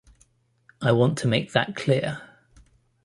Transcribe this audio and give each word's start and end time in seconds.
I 0.81 0.93
want 0.93 1.19
to 1.19 1.27
make 1.27 1.51
that 1.51 1.75
clear. 1.75 2.23